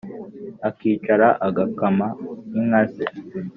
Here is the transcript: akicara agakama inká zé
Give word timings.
akicara 0.67 1.27
agakama 1.47 2.07
inká 2.57 2.81
zé 2.93 3.05